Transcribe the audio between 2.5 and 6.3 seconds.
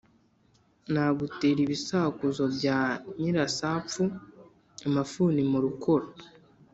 bya Nyirasapfu-Amafuni mu rukoro.